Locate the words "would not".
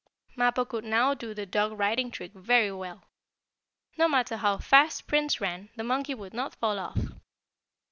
6.15-6.55